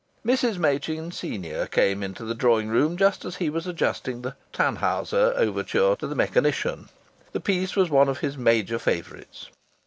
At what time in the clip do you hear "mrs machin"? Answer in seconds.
0.25-1.11